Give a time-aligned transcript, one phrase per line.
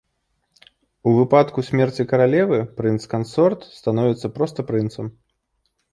[1.09, 5.05] У выпадку смерці каралевы прынц-кансорт становіцца проста прынцам.